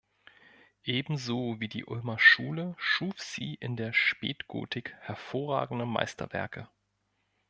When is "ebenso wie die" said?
0.85-1.85